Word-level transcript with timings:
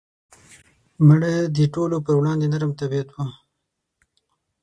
مړه 1.07 1.33
د 1.55 1.57
ټولو 1.73 1.97
پر 2.05 2.13
وړاندې 2.19 2.45
نرم 2.53 2.71
طبیعت 2.79 3.09
وه 3.11 3.25